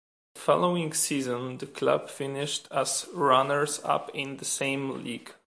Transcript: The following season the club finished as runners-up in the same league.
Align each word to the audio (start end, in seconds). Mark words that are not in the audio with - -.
The 0.33 0.41
following 0.41 0.93
season 0.95 1.59
the 1.59 1.67
club 1.67 2.09
finished 2.09 2.67
as 2.71 3.05
runners-up 3.13 4.09
in 4.15 4.37
the 4.37 4.45
same 4.45 5.03
league. 5.03 5.31